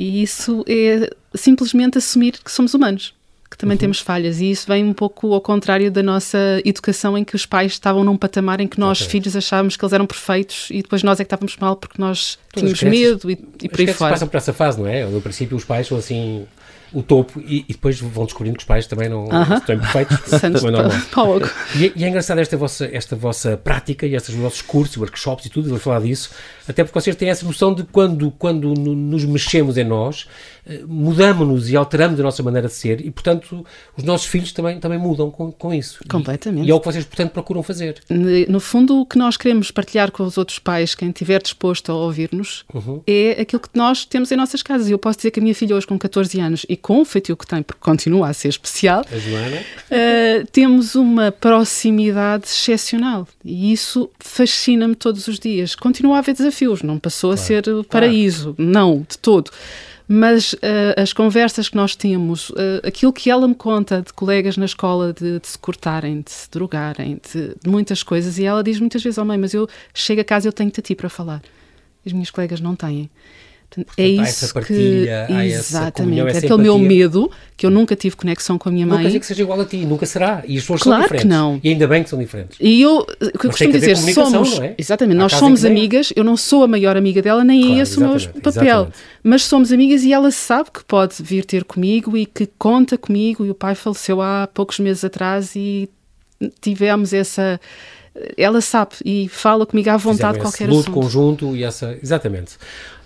[0.00, 3.14] E isso é simplesmente assumir que somos humanos
[3.50, 3.80] que também uhum.
[3.80, 7.44] temos falhas e isso vem um pouco ao contrário da nossa educação em que os
[7.44, 9.10] pais estavam num patamar em que nós okay.
[9.10, 12.38] filhos achávamos que eles eram perfeitos e depois nós é que estávamos mal porque nós
[12.52, 14.12] Todas tínhamos medo e, e por aí fora.
[14.12, 15.04] passam por essa fase, não é?
[15.04, 16.46] No princípio os pais são assim
[16.92, 19.58] o topo e, e, depois vão descobrindo que os pais também não uh -huh.
[19.58, 20.18] estão perfeitos.
[20.26, 20.92] Santos é normal.
[21.76, 25.50] E, e, é engraçado esta vossa, esta vossa prática e estes vossos cursos, workshops e
[25.50, 26.30] tudo, vou falar disso,
[26.68, 30.26] até porque vocês têm essa noção de quando, quando nos mexemos em nós,
[30.66, 33.64] eh, mudamos-nos e alteramos a nossa maneira de ser e, portanto,
[33.96, 36.00] os nossos filhos também, também mudam com, com isso.
[36.08, 36.66] Completamente.
[36.66, 38.00] E, e é o que vocês, portanto, procuram fazer.
[38.48, 41.94] No fundo, o que nós queremos partilhar com os outros pais, quem estiver disposto a
[41.94, 43.02] ouvir-nos, uhum.
[43.06, 44.88] é aquilo que nós temos em nossas casas.
[44.88, 47.04] E eu posso dizer que a minha filha hoje, com 14 anos, e com o
[47.04, 53.28] feitio que tem, porque continua a ser especial, uh, temos uma proximidade excepcional.
[53.44, 55.74] E isso fascina-me todos os dias.
[55.74, 57.42] Continua a haver desafios, não passou claro.
[57.42, 58.70] a ser o paraíso, claro.
[58.70, 59.50] não, de todo
[60.12, 60.58] mas uh,
[60.96, 65.12] as conversas que nós temos, uh, aquilo que ela me conta de colegas na escola
[65.12, 69.04] de, de se cortarem, de se drogarem, de, de, muitas coisas, e ela diz muitas
[69.04, 71.40] vezes, oh mãe, mas eu chego a casa e eu tenho-te a ti para falar.
[72.04, 73.08] As minhas colegas não têm.
[73.70, 78.58] Portanto, é isso partilha, que exatamente, essa aquele meu medo que eu nunca tive conexão
[78.58, 78.96] com a minha mãe.
[78.96, 80.42] Não quer dizer que seja igual a ti, nunca será.
[80.44, 81.22] E as pessoas claro são diferentes.
[81.22, 81.60] que não.
[81.62, 82.58] E ainda bem que são diferentes.
[82.60, 84.74] E eu, que costumo dizer, somos, é?
[84.76, 86.12] exatamente, nós somos amigas.
[86.16, 88.10] Eu não sou a maior amiga dela, nem claro, é esse o meu
[88.42, 88.62] papel.
[88.64, 88.98] Exatamente.
[89.22, 93.46] Mas somos amigas e ela sabe que pode vir ter comigo e que conta comigo.
[93.46, 95.88] E o pai faleceu há poucos meses atrás e
[96.60, 97.60] tivemos essa
[98.36, 100.94] ela sabe e fala comigo à vontade qualquer luto assunto.
[100.94, 102.56] conjunto e essa exatamente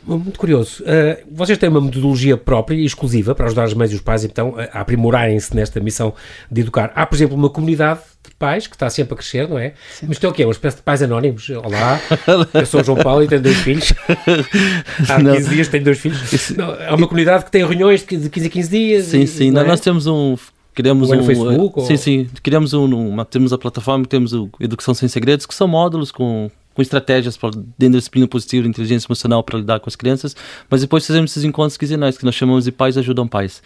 [0.06, 0.82] muito curioso.
[0.82, 4.24] Uh, vocês têm uma metodologia própria e exclusiva para ajudar as mães e os pais,
[4.24, 6.14] então, a aprimorarem-se nesta missão
[6.50, 6.92] de educar.
[6.94, 9.74] Há, por exemplo, uma comunidade de pais que está sempre a crescer, não é?
[9.90, 10.06] Sim.
[10.08, 10.44] Mas isto é o quê?
[10.44, 11.48] Uma espécie de pais anónimos.
[11.50, 12.00] Olá,
[12.54, 13.92] eu sou o João Paulo e tenho dois filhos.
[15.08, 15.50] Há 15 não.
[15.50, 16.50] dias tenho dois filhos.
[16.50, 19.04] Não, há uma comunidade que tem reuniões de 15 a 15 dias.
[19.06, 19.50] Sim, e, sim.
[19.50, 19.64] Não, é?
[19.64, 20.36] Nós temos um
[20.74, 21.98] criamos um, um Facebook, sim, ou...
[21.98, 26.10] sim, criamos um, uma, temos a plataforma, temos o Educação Sem Segredos, que são módulos
[26.10, 27.38] com com estratégias
[27.78, 30.36] dentro da disciplina positiva, inteligência emocional para lidar com as crianças,
[30.68, 33.62] mas depois fazemos esses encontros quinzenais, que nós chamamos de Pais Ajudam Pais.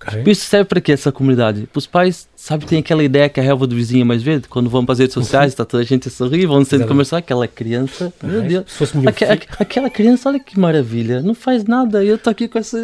[0.00, 0.22] Okay.
[0.30, 1.66] Isso serve para quê, essa comunidade?
[1.72, 4.46] Para os pais, sabe, tem aquela ideia que a relva do vizinho é mais verde?
[4.46, 7.18] Quando vão para as redes sociais, está toda a gente a sorrir, vão sendo conversar,
[7.18, 8.64] aquela criança, meu Deus,
[9.06, 9.24] Aque,
[9.58, 12.78] aquela criança, olha que maravilha, não faz nada, eu estou aqui com essa...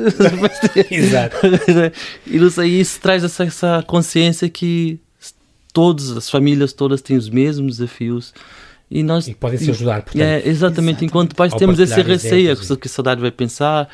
[0.90, 1.36] Exato.
[2.26, 4.98] e não sei, isso traz essa, essa consciência que
[5.72, 8.34] todas as famílias todas têm os mesmos desafios,
[8.94, 10.22] e, nós, e podem se ajudar, portanto.
[10.22, 11.04] É, exatamente, exatamente.
[11.04, 13.88] enquanto pais temos esse receio, o que a saudade vai pensar,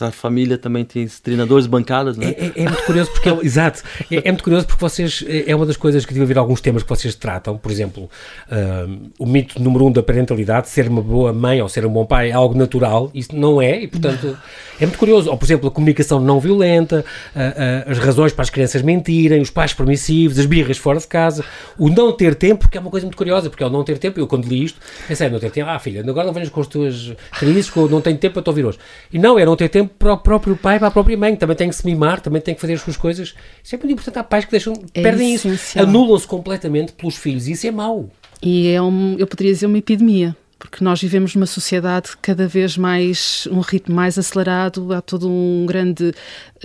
[0.00, 2.30] a família também tem treinadores bancadas, não é?
[2.30, 5.56] É, é, é muito curioso porque, exato, é, é, muito curioso porque vocês, é, é
[5.56, 9.26] uma das coisas que devia haver alguns temas que vocês tratam, por exemplo, uh, o
[9.26, 12.32] mito número um da parentalidade, ser uma boa mãe ou ser um bom pai é
[12.32, 14.36] algo natural, isso não é, e portanto
[14.80, 15.30] é muito curioso.
[15.30, 19.40] Ou, por exemplo, a comunicação não violenta, uh, uh, as razões para as crianças mentirem,
[19.40, 21.44] os pais permissivos, as birras fora de casa,
[21.78, 24.18] o não ter tempo, que é uma coisa muito curiosa, porque ao não ter tempo,
[24.18, 26.66] eu quando li isto, pensei, não ter tempo, ah filha, agora não venhas com as
[26.66, 28.78] tuas crises, que eu não tenho tempo para te ouvir hoje.
[29.12, 31.36] E não, é não ter tempo tempo para o próprio pai, para a própria mãe,
[31.36, 33.34] também tem que se mimar, também tem que fazer as suas coisas.
[33.62, 34.18] Isso é muito importante.
[34.18, 35.54] Há pais que deixam, é perdem essencial.
[35.54, 38.08] isso, anulam-se completamente pelos filhos, isso é mau.
[38.42, 42.76] E é, um, eu poderia dizer, uma epidemia porque nós vivemos numa sociedade cada vez
[42.78, 46.14] mais um ritmo mais acelerado, há todo um grande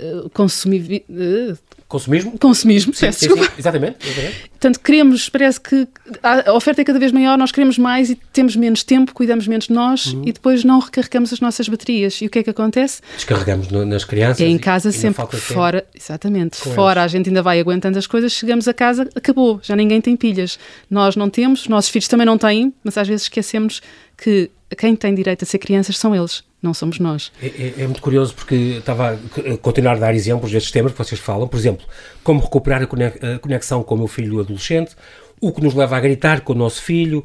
[0.00, 0.30] uh,
[1.88, 2.38] Consumismo?
[2.38, 3.50] Consumismo, Sim, peço sim, desculpa.
[3.50, 4.50] sim, exatamente, exatamente.
[4.50, 5.88] Portanto, queremos, parece que
[6.22, 9.68] a oferta é cada vez maior, nós queremos mais e temos menos tempo, cuidamos menos
[9.68, 10.22] de nós Uhum.
[10.26, 12.20] e depois não recarregamos as nossas baterias.
[12.20, 13.00] E o que é que acontece?
[13.16, 14.40] Descarregamos no- nas crianças.
[14.42, 15.36] É em e- casa e sempre tempo.
[15.38, 19.58] fora, exatamente, Com fora a gente ainda vai aguentando as coisas, chegamos a casa, acabou,
[19.62, 20.58] já ninguém tem pilhas.
[20.90, 23.80] Nós não temos, os nossos filhos também não têm, mas às vezes esquecemos
[24.16, 27.30] que quem tem direito a ser crianças são eles, não somos nós.
[27.42, 30.98] É, é- é muito curioso porque estava a continuar a dar exemplos destes temas que
[30.98, 31.46] vocês falam.
[31.48, 31.86] Por exemplo,
[32.24, 34.96] como recuperar a cone- a conexão com o meu filho adolescente,
[35.40, 37.24] o que nos leva a gritar com o nosso filho,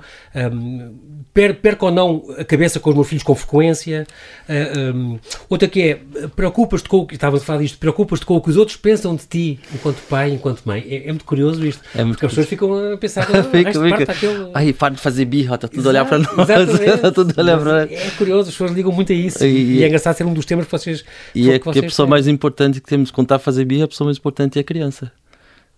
[0.51, 4.05] hum, per, perco ou não a cabeça com os meus filhos com frequência.
[4.47, 4.53] ah,
[4.95, 5.17] hum,
[5.49, 5.99] outra que é,
[6.35, 9.15] preocupas-te com o que, estava a falar disto, preocupas-te com o que os outros pensam
[9.15, 10.85] de ti, enquanto pai, enquanto mãe.
[10.87, 11.81] É, é muito curioso isto.
[11.95, 14.51] É muito porque as pessoas ficam a pensar, ah, Fica, aquele...
[14.53, 16.29] Ai, para de fazer birra, está tudo a olhar para nós.
[16.93, 17.91] Está tudo a olhar para nós.
[17.91, 19.43] É curioso, as pessoas ligam muito a isso.
[19.43, 21.03] E- E, é engraçado ser um dos temas que vocês.
[21.33, 22.09] E é que que a pessoa têm.
[22.11, 24.63] mais importante que temos que contar a fazer birra, a pessoa mais importante é a
[24.63, 25.11] criança.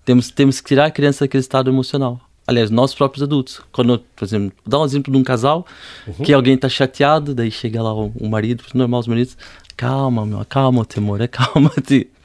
[0.04, 2.20] Temos, temos que tirar a criança daquele estado emocional.
[2.48, 3.60] Aliás, nós próprios adultos.
[3.72, 5.66] Quando, por exemplo, dá um exemplo de um casal
[6.24, 9.36] que alguém está chateado, daí chega lá o, o marido, normal os maridos,
[9.76, 12.08] calma, meu, acalma-te, amor, acalma-te.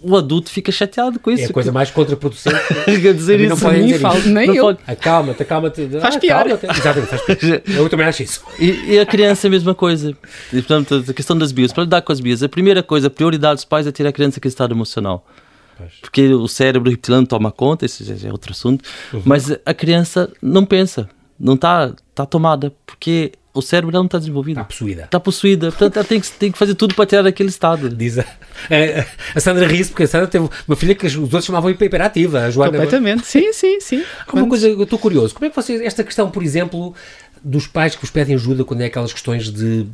[0.00, 1.42] O adulto fica chateado com isso.
[1.42, 2.54] É a coisa mais contraproducente.
[2.86, 3.64] Quer dizer A mim não isso.
[3.64, 4.28] podem Nem dizer falo, isto.
[4.28, 4.64] nem Não eu.
[4.66, 4.78] pode.
[4.86, 5.88] Acalma-te, acalma-te.
[6.00, 6.44] Faz Ah, pior.
[6.44, 6.66] calma-te.
[6.78, 7.62] Exatamente, faz pior.
[7.66, 8.40] Eu também acho isso.
[8.60, 10.16] E, e a criança é a mesma coisa.
[10.52, 13.10] E, portanto, a questão das bias, para lidar com as bias, a primeira coisa, a
[13.10, 15.26] prioridade dos pais é tirar a criança daquele estado emocional.
[15.78, 15.92] Pois.
[16.00, 18.84] Porque o cérebro reptiliano toma conta, esse já é outro assunto,
[19.24, 24.58] mas a criança não pensa, não está tá tomada, porque o cérebro não está desenvolvido.
[24.58, 25.04] Está possuída.
[25.04, 27.88] Está possuída, portanto ela tem que, tem que fazer tudo para tirar daquele estado.
[27.88, 31.44] Diz a, a, a Sandra ri porque a Sandra teve uma filha que os outros
[31.44, 32.40] chamavam hiperativa.
[32.40, 32.72] A Joana.
[32.72, 34.04] Completamente, sim, sim, sim.
[34.32, 35.34] Uma coisa, eu estou curioso.
[35.34, 36.94] Como é que vocês, esta questão, por exemplo,
[37.42, 39.86] dos pais que vos pedem ajuda quando é aquelas questões de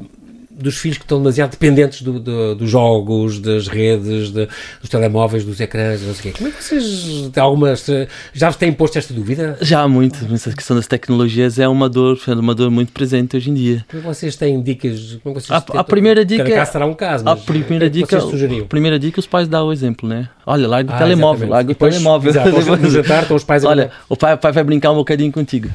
[0.56, 4.48] dos filhos que estão demasiado dependentes do, do- dos jogos, das redes, de-
[4.80, 6.38] dos telemóveis, dos ecrãs, não sei o quê.
[6.38, 7.84] Como é que vocês, têm algumas,
[8.32, 9.58] já vos têm posto esta dúvida?
[9.60, 12.92] Já há muito, mas a questão das tecnologias é uma dor, é uma dor muito
[12.92, 13.84] presente hoje em dia.
[13.88, 15.18] Como é que vocês têm dicas?
[15.22, 17.36] Como é que vocês A- a primeira dica Cada é- caso será um caso, A
[17.36, 20.28] primeira é dica, a primeira dica os pais dão o exemplo, né?
[20.46, 21.50] Olha, larga o Ah, telemóvel, exatamente.
[21.50, 22.30] larga o Depois, telemóvel.
[22.30, 25.32] exato, no jantar estão os pais Olha, o pai, o pai vai brincar um bocadinho
[25.32, 25.68] contigo.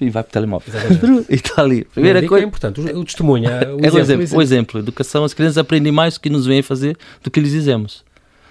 [0.00, 0.72] E vai para o telemóvel.
[1.28, 1.84] E está ali.
[1.84, 2.46] Primeira dica é coisa.
[2.46, 3.78] importante, o, testemunho, o É o
[4.10, 4.22] exemplo.
[4.22, 4.80] exemplo, o exemplo.
[4.80, 8.04] Educação, as crianças aprendem mais o que nos vêm fazer do que lhes dizemos.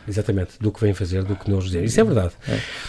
[0.07, 1.83] Exatamente, do que vêm fazer, do que nos dizer.
[1.83, 2.31] Isso é verdade.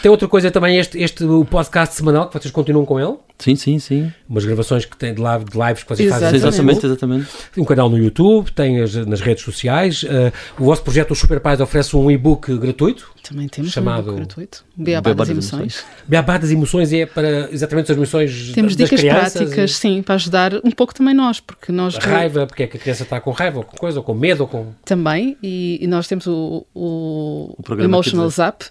[0.01, 3.57] Tem outra coisa também, este, este o podcast semanal, que vocês continuam com ele, Sim,
[3.57, 4.11] sim, sim.
[4.27, 6.31] umas gravações que têm de, live, de lives que vocês fazem.
[6.31, 6.87] no Exatamente.
[6.87, 7.29] Exatamente, exatamente.
[7.55, 10.03] Tem um canal no YouTube, tem as, nas redes sociais.
[10.09, 13.11] eh, o vosso projeto, os Super Pais, oferece um e-book gratuito.
[13.23, 14.65] Também temos Chamado- um gratuito.
[14.77, 15.85] Beabá das emoções.
[16.09, 19.33] Beabá das emoções é para exatamente as emoções Temos das dicas crianças.
[19.35, 22.77] práticas, sim, para ajudar um pouco também nós, porque nós A raiva, porque é que
[22.77, 24.73] a criança está com raiva, ou com coisa, ou com medo, ou com...
[24.85, 28.65] também, e, e nós temos o, o, O Emotional Zap,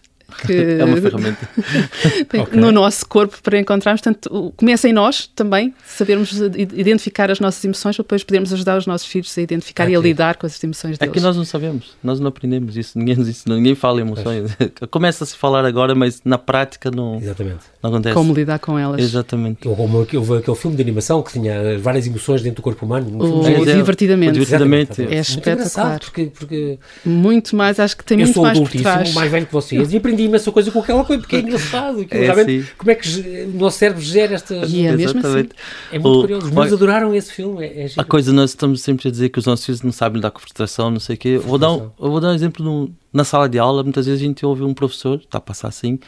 [0.46, 1.50] que É uma ferramenta.
[2.39, 2.60] Ok.
[2.60, 4.02] no nosso corpo para encontrarmos.
[4.02, 6.32] Portanto, começa em nós também, sabermos
[6.74, 10.00] identificar as nossas emoções para depois podermos ajudar os nossos filhos a identificar e a
[10.00, 11.13] lidar com as emoções É deles.
[11.13, 14.52] que nós não sabemos, nós não aprendemos isso, ninguém nos ensinou, ninguém fala emoções.
[14.92, 17.60] Começa a se falar agora, mas na prática não, Exatamente.
[17.82, 18.13] não acontece.
[18.15, 19.02] Como lidar com elas.
[19.02, 19.68] Exatamente.
[19.68, 23.08] Ou como houve aquele filme de animação que tinha várias emoções dentro do corpo humano.
[23.10, 24.32] Um O é- divertidamente.
[24.32, 24.92] o divertidamente.
[25.02, 26.00] Exatamente, É Muito espetacular.
[26.00, 29.13] porque, porque Muito mais, acho que tem eu muito sou mais por adultíssimo, trás.
[29.13, 32.02] mais velho que vocês, e aprendi imensa coisa com aquela coisa, porque é engraçado.
[32.02, 33.08] aquilo É, como é que
[33.54, 34.72] o nosso cérebro gera estas...
[34.72, 35.20] E é mesmo assim.
[35.20, 35.50] Exatamente.
[35.92, 36.46] É muito O- curioso.
[36.48, 37.66] Os meus adoraram esse filme.
[37.66, 37.90] É, é.
[37.98, 40.40] A coisa, nós estamos sempre a dizer que os nossos filhos não sabem lidar com
[40.40, 41.38] frustração, não sei o quê.
[41.38, 43.84] Vou dar um, eu vou dar um exemplo num- na sala de aula.
[43.84, 46.00] Muitas vezes a gente ouve um professor, está a passar assim,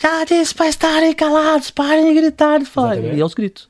[0.00, 2.60] já disse para estarem calados, parem de gritar.
[2.60, 3.16] Exatamente.
[3.16, 3.68] E aos gritos.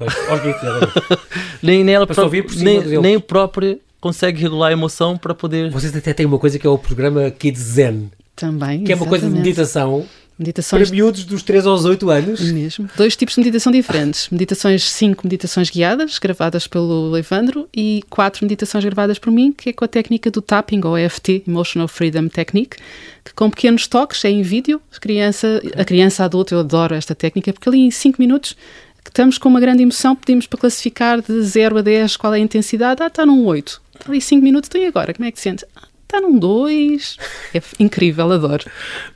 [1.62, 4.70] Nem, nem, ela Para se pró- ouvir por cima nem, nem o próprio consegue regular
[4.70, 5.70] a emoção para poder.
[5.70, 8.84] Vocês até têm uma coisa que é o programa Kids Zen, Também.
[8.84, 9.48] que é uma coisa de exatamente.
[9.48, 10.06] meditação
[10.40, 12.40] para Meditações miúdos dos 3 aos 8 anos.
[12.40, 12.88] Mesmo.
[12.96, 14.26] Dois tipos de meditação diferentes.
[14.30, 19.72] Meditações, cinco meditações guiadas, gravadas pelo Evandro, e quatro meditações gravadas por mim, que é
[19.74, 22.78] com a técnica do tapping, ou EFT, Emotional Freedom Technique,
[23.22, 26.94] que com pequenos toques, é em vídeo, a criança, a criança a adulto, eu adoro
[26.94, 28.56] esta técnica, porque ali em cinco minutos
[29.04, 32.38] que estamos com uma grande emoção, pedimos para classificar de 0 a 10 qual é
[32.38, 33.02] a intensidade.
[33.02, 33.80] Ah, está num 8.
[34.08, 35.12] Ali 5 minutos, então e agora?
[35.12, 35.66] Como é que se sente?
[35.76, 37.16] Ah, está num 2.
[37.54, 38.64] É incrível, adoro.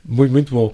[0.04, 0.72] Muito, muito bom.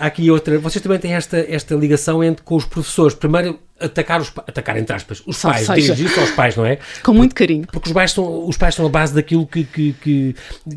[0.00, 0.58] Há aqui outra.
[0.58, 3.14] Vocês também têm esta, esta ligação entre, com os professores.
[3.14, 6.78] Primeiro, atacar, os, atacar entre aspas, os Só pais, dirigir-se aos pais, não é?
[7.02, 7.66] Com muito carinho.
[7.72, 10.34] Porque os pais são, os pais são a base daquilo que, que, que,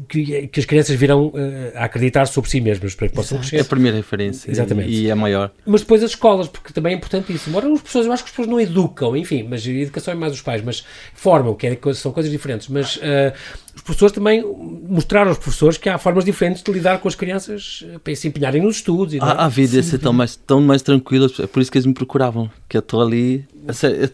[0.08, 3.42] que, que as crianças virão eh, a acreditar sobre si mesmas para que possam É
[3.42, 3.64] a crescer.
[3.66, 4.90] primeira referência Exatamente.
[4.90, 5.52] e é maior.
[5.66, 7.50] Mas depois as escolas, porque também é importante isso.
[7.50, 10.16] Embora as pessoas, eu acho que as pessoas não educam, enfim, mas a educação é
[10.16, 12.68] mais os pais, mas formam, que é, são coisas diferentes.
[12.70, 13.34] Mas eh,
[13.76, 14.44] os professores também
[14.88, 18.28] mostraram aos professores que há formas diferentes de lidar com as crianças eh, para se
[18.28, 19.14] empenharem nos estudos.
[19.16, 19.32] Não é?
[19.32, 21.86] A, a vida ia ser tão mais, tão mais tranquila, é por isso que eles
[21.86, 22.50] me procuravam.
[22.70, 23.46] Que eu estou ali.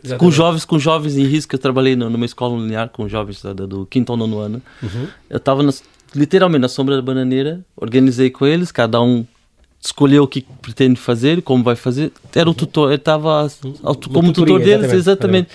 [0.04, 3.54] eu- Com jovens, com jovens em risco, eu trabalhei numa escola linear com jovens da-
[3.54, 4.62] do quinto ao nono ano.
[4.82, 5.08] Uhum.
[5.30, 5.62] Eu estava
[6.16, 9.26] literalmente na sombra da bananeira, organizei com eles, cada um
[9.82, 12.12] escolheu o que pretende fazer, como vai fazer.
[12.36, 13.50] Era o tutor, eu estava
[14.12, 15.48] como tutor deles, exatamente.
[15.48, 15.50] exatamente.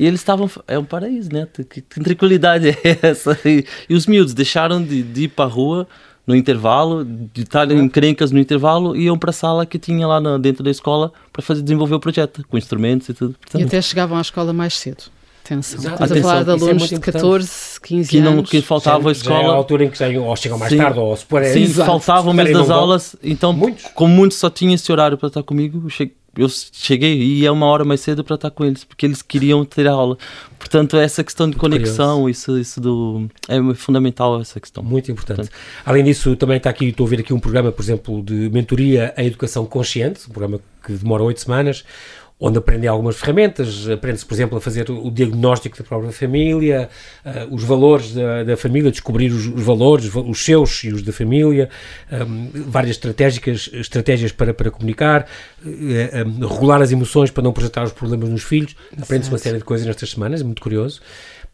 [0.00, 0.50] E eles estavam.
[0.66, 1.46] É um paraíso, né?
[1.52, 3.38] Que, que tranquilidade é essa?
[3.44, 5.86] E, e os miúdos deixaram de, de ir para a rua
[6.26, 10.06] no intervalo, de estar em crencas no intervalo, e iam para a sala que tinha
[10.06, 13.32] lá na- dentro da escola para fazer desenvolver o projeto, com instrumentos e tudo.
[13.32, 15.04] E Portanto, até chegavam à escola mais cedo.
[15.44, 15.80] Atenção.
[15.80, 16.02] Exato.
[16.04, 17.12] Estamos a falar de é alunos muito de importante.
[17.22, 18.50] 14, 15 que não anos.
[18.50, 19.56] que faltava a Já- já é a escola.
[19.56, 20.78] altura em que já ou chegam mais Sim.
[20.78, 21.86] tarde, ou se for Sim, Exato.
[21.90, 23.84] faltava o mês Espera aí, das aulas, então, Muitos.
[23.94, 27.52] como muitos só tinham esse horário para estar comigo, eu cheguei, eu cheguei e ia
[27.52, 30.16] uma hora mais cedo para estar com eles, porque eles queriam ter a aula.
[30.58, 33.28] Portanto, essa questão de conexão, isso, isso do.
[33.48, 34.82] É fundamental essa questão.
[34.82, 35.48] Muito importante.
[35.84, 39.12] Além disso, também está aqui, estou a ver aqui um programa, por exemplo, de mentoria
[39.16, 41.84] em educação consciente, um programa que demora oito semanas,
[42.40, 46.88] onde aprendem algumas ferramentas, aprende-se, por exemplo, a fazer o diagnóstico da própria família,
[47.22, 51.12] eh, os valores da, da família, descobrir os, os valores, os seus e os da
[51.12, 51.68] família,
[52.10, 55.28] ehm, várias estratégicas, estratégias para, para comunicar,
[55.66, 59.58] eh, ehm, regular as emoções para não projetar os problemas nos filhos, aprende-se uma série
[59.58, 61.02] de coisas nestas semanas, é muito curioso.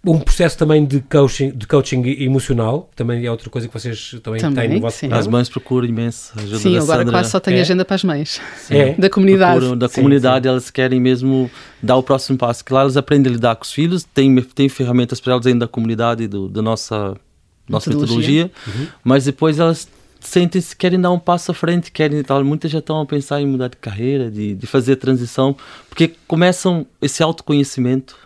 [0.06, 4.40] Um processo também de coaching, de coaching emocional, também é outra coisa que vocês também,
[4.40, 5.08] Também, têm no vosso sim.
[5.12, 7.12] As mães procuram imenso ajuda Sim, da agora Sandra.
[7.12, 7.60] quase só tenho É.
[7.62, 8.40] agenda para as mães.
[8.70, 8.92] É.
[8.94, 9.56] Da comunidade.
[9.58, 11.50] procuram da Sim, comunidade, elas querem mesmo
[11.82, 12.64] dar o próximo passo.
[12.64, 15.60] Que lá elas aprendem a lidar com os filhos, tem, tem ferramentas para elas dentro
[15.60, 17.16] da comunidade, do, da nossa,
[17.68, 18.44] nossa Metodologia.
[18.44, 19.88] metodologia, mas depois elas
[20.20, 22.44] sentem-se, querem dar um passo à frente, querem tal.
[22.44, 25.56] Muitas já estão a pensar em mudar de carreira, de, de fazer a transição,
[25.88, 28.16] porque começam esse autoconhecimento,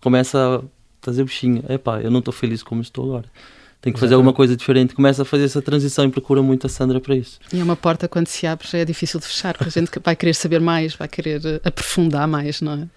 [0.00, 1.64] começa a trazer bichinho.
[1.68, 3.26] Epá, eu não estou feliz como estou agora.
[3.80, 4.94] Tenho que fazer alguma coisa diferente.
[4.94, 7.38] Começa a fazer essa transição e procura muito a Sandra para isso.
[7.52, 9.90] E é uma porta, quando se abre, já é difícil de fechar, porque a gente
[10.02, 12.88] vai querer saber mais, vai querer eh, aprofundar mais, não é?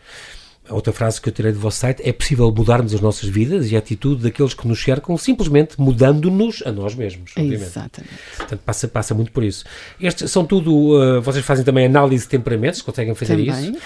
[0.72, 3.76] Outra frase que eu tirei do vosso site é possível mudarmos as nossas vidas e
[3.76, 7.64] a atitude daqueles que nos cercam simplesmente mudando-nos a nós mesmos, obviamente.
[7.64, 8.14] Exatamente.
[8.38, 9.64] Portanto, passa, passa muito por isso.
[10.00, 10.72] Estes são tudo,
[11.18, 13.50] uh, vocês fazem também análise de temperamentos, conseguem fazer Também.
[13.72, 13.78] isso.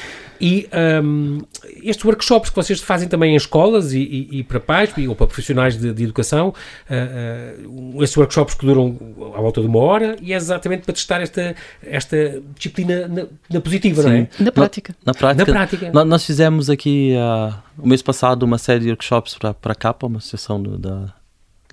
[0.41, 0.67] E
[1.03, 1.39] um,
[1.81, 5.15] estes workshops que vocês fazem também em escolas e, e- e para pais e- ou
[5.15, 6.49] para profissionais de, de educação,
[6.89, 8.97] uh, uh, estes workshops que duram
[9.33, 13.61] à volta de uma hora e é exatamente para testar esta, esta disciplina na, na
[13.61, 14.27] positiva, não é?
[14.39, 14.93] Na prática.
[15.05, 15.91] Na prática, Na prática.
[15.93, 16.74] nó- Nós, fizemos aqui
[17.17, 20.77] ah, o mês passado uma série de workshops para para a capa, uma sessão do-
[20.77, 21.13] da,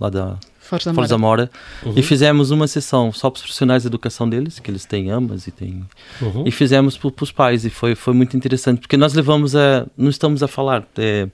[0.00, 1.50] lá da Força da Forza Mora.
[1.84, 5.10] Mora, e fizemos uma sessão só para os profissionais de educação deles, que eles têm
[5.10, 5.84] ambas e têm
[6.20, 6.44] Uhum.
[6.46, 10.08] e fizemos para os pais e foi foi muito interessante porque nós levamos a não
[10.08, 11.28] estamos a falar é,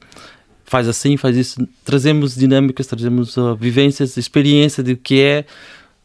[0.64, 5.44] faz assim faz isso trazemos dinâmicas trazemos ah, vivências experiência de o que é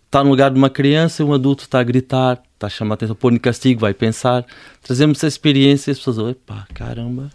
[0.05, 2.93] estar no lugar de uma criança e um adulto está a gritar está a chamar
[2.93, 4.45] a atenção pôr no castigo vai pensar
[4.83, 7.29] trazemos essa experiência e as pessoas epá caramba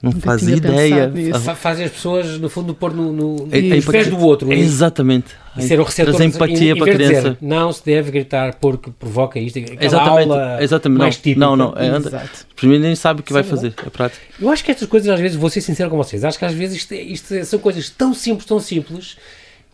[0.00, 1.12] não Nunca fazia ideia
[1.56, 4.52] Fazem as pessoas, no fundo, pôr no, no, É- é nos pés empatia- do outro.
[4.52, 7.38] e- exatamente E ser o receptor trazer empatia em, para a vez de dizer, criança
[7.40, 9.58] não se deve gritar porque provoca isto.
[9.58, 10.98] Exatamente, aula exatamente.
[11.00, 11.40] mais Não, típica.
[11.40, 12.28] não, não, é-.
[12.54, 14.22] Primeiro nem sabe o que vai Sim, fazer, é prático.
[14.40, 16.52] Eu acho que estas coisas, às vezes, vou ser sincero com vocês, acho que às
[16.54, 19.16] vezes isto, é- isto é- são coisas tão simples, tão simples,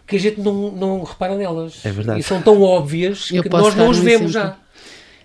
[0.06, 1.80] que a gente não, não repara nelas.
[1.84, 2.20] É verdade.
[2.20, 4.32] E são tão óbvias Eu que nós não os vemos exemplo.
[4.32, 4.56] já.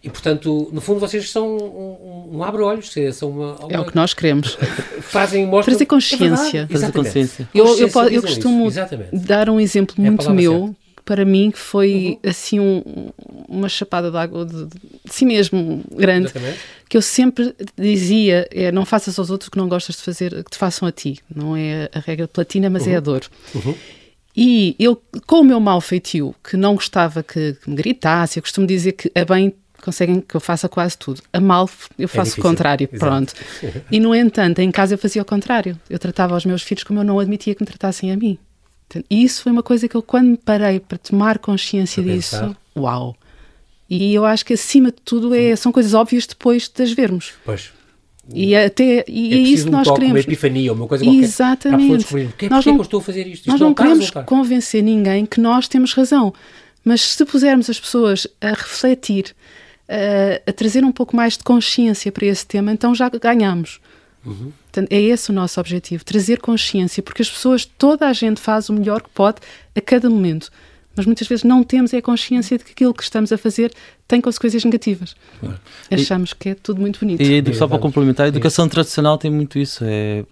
[0.01, 3.85] E, portanto, no fundo, vocês são um, um, um abre-olhos, são uma, É uma- o
[3.89, 4.57] que nós queremos.
[5.01, 5.73] fazem, mostram...
[5.73, 6.25] Trazer consciência.
[6.25, 6.93] É verdade, Trazer exatamente.
[7.07, 7.49] consciência.
[7.53, 9.15] Eu, eu, Consciência po- eu dizem costumo exatamente.
[9.17, 10.65] dar um exemplo É muito meu, certa.
[10.67, 10.73] Uhum.
[10.95, 13.09] que para mim, que foi assim um-
[13.49, 14.77] uma chapada de água de, de
[15.13, 16.59] si mesmo grande, Exatamente.
[16.88, 20.43] que eu sempre dizia, é não faças aos outros o que não gostas de fazer,
[20.45, 21.17] que te façam a ti.
[21.35, 23.23] Não é a regra platina, mas é a dor.
[23.53, 23.75] Uhum.
[24.38, 28.43] E eu, com o meu mau feitio, que não gostava que, que me gritasse, eu
[28.43, 31.21] costumo dizer que a bem conseguem que eu faça quase tudo.
[31.31, 32.43] A mal, eu faço o difícil.
[32.43, 33.05] contrário, Exato.
[33.11, 33.33] pronto.
[33.91, 35.79] E, no entanto, em casa eu fazia o contrário.
[35.89, 38.37] Eu tratava os meus filhos como eu não admitia que me tratassem a mim.
[39.09, 42.35] E isso foi uma coisa que eu, quando me parei para tomar consciência Para disso,
[42.39, 42.57] pensar.
[42.77, 43.15] uau!
[43.89, 47.33] E eu acho que, acima de tudo, é, são coisas óbvias depois de as vermos.
[47.45, 47.71] Pois.
[48.31, 50.15] E, até, e é, preciso isso que um nós toque, queremos.
[50.17, 51.17] uma epifania, uma coisa qualquer.
[51.17, 51.97] Para a Exatamente.
[51.97, 53.33] descobrir, Porquê, Nós porquê não- que eu estou a fazer isto?
[53.39, 54.23] Isto Nós não não a queremos resultar.
[54.25, 56.31] convencer ninguém que nós temos razão,
[56.85, 59.35] mas se pusermos as pessoas a refletir,
[60.45, 63.80] a trazer um pouco mais de consciência para esse tema, então já ganhamos.
[64.25, 64.52] Uhum.
[64.63, 68.69] Portanto, é esse o nosso objetivo, trazer consciência, porque as pessoas, toda a gente faz
[68.69, 69.38] o melhor que pode
[69.75, 70.52] a cada momento.
[70.95, 73.71] Mas muitas vezes não temos a consciência de que aquilo que estamos a fazer
[74.08, 75.15] tem consequências negativas.
[75.89, 77.21] Achamos e, que é tudo muito bonito.
[77.21, 79.84] E só para complementar, a educação tradicional tem muito isso.
[79.86, 80.25] É,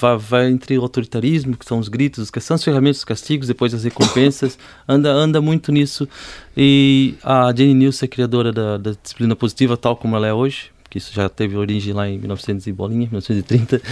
[0.00, 3.48] vai, vai, entre o autoritarismo, que são os gritos, que são as ferramentas, os castigos,
[3.48, 6.08] depois as recompensas, anda, anda muito nisso.
[6.56, 10.98] E a Jenny Nilsson, criadora da, da disciplina positiva, tal como ela é hoje, que
[10.98, 13.78] isso já teve origem lá em 1900 e bolinha, 1930.
[13.78, 13.84] Sim.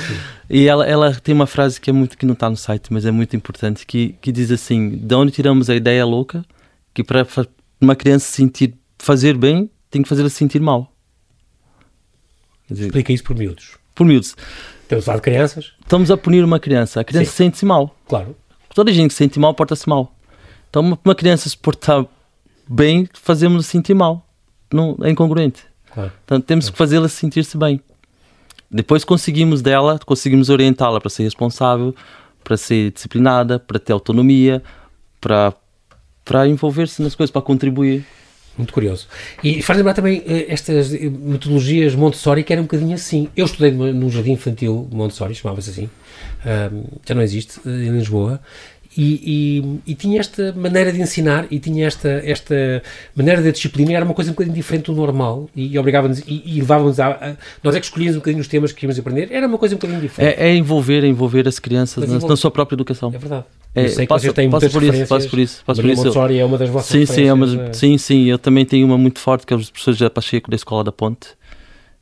[0.48, 3.04] E ela, ela tem uma frase que é muito que não está no site, mas
[3.04, 6.44] é muito importante, que, que diz assim: de onde tiramos a ideia louca
[6.94, 7.26] que para
[7.80, 10.92] uma criança sentir fazer bem tem que fazer-a sentir mal.
[12.70, 13.76] Dizer, Explica isso por miúdos.
[13.94, 14.36] Por miúdos.
[14.90, 15.72] A falar de crianças.
[15.92, 17.02] Estamos a punir uma criança.
[17.02, 17.94] A criança sente-se mal.
[18.08, 18.34] Claro.
[18.74, 20.10] Toda a gente que sente mal porta-se mal.
[20.70, 22.06] Então, uma criança se portar
[22.66, 24.26] bem, fazemos-la sentir mal.
[24.72, 25.66] Não, é incongruente.
[25.92, 26.10] Claro.
[26.26, 27.78] Portanto, temos que fazê-la sentir-se bem.
[28.70, 31.94] Depois conseguimos dela, conseguimos orientá-la para ser responsável,
[32.42, 34.62] para ser disciplinada, para ter autonomia,
[35.20, 35.52] para,
[36.24, 38.02] para envolver-se nas coisas, para contribuir.
[38.56, 39.08] Muito curioso.
[39.42, 43.28] E faz lembrar também uh, estas metodologias Montessori que eram um bocadinho assim.
[43.34, 45.90] Eu estudei num jardim infantil Montessori, chamava-se assim,
[47.06, 48.40] já não existe, uh, em Lisboa,
[48.96, 52.82] e, e, e, tinha esta maneira de ensinar e tinha esta, esta
[53.14, 56.60] maneira de disciplina, era uma coisa um bocadinho diferente do normal e, obrigava-nos e, e
[56.60, 59.46] levava-nos a, a, Nós é que escolhíamos um bocadinho os temas que queríamos aprender, era
[59.46, 60.38] uma coisa um bocadinho diferente.
[60.38, 63.10] É, é envolver, é envolver as crianças na, na, sua própria educação.
[63.14, 63.44] É verdade.
[63.74, 65.90] É, eu sei que passo, vocês têm muitas por isso, passo por isso, passo por
[65.90, 66.02] isso.
[66.04, 68.98] Montessori é uma das vossas sim, sim, é uma, sim, sim, eu também tenho uma
[68.98, 71.28] muito forte que é os professores da Pacheco da Escola da Ponte.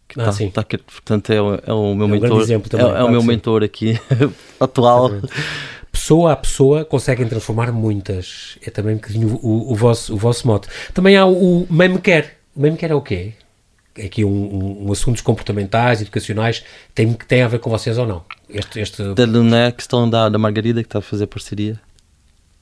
[0.08, 0.50] Que ah, tá, sim.
[0.50, 2.42] Tá, portanto, é, o, é o meu é mentor.
[2.42, 3.96] Um também, é, é o meu mentor aqui
[4.58, 5.12] atual.
[5.92, 8.58] Pessoa a pessoa conseguem transformar muitas.
[8.64, 10.68] É também um bocadinho o, o, vosso, o vosso mote.
[10.94, 12.38] Também há o, o Meme Quer.
[12.54, 13.32] O Meme Quer é o quê?
[13.96, 18.06] É aqui um, um, um assuntos comportamentais, educacionais, tem, tem a ver com vocês ou
[18.06, 18.24] não?
[18.48, 19.02] Este, este...
[19.02, 21.78] Não é a questão da, da Margarida que está a fazer parceria?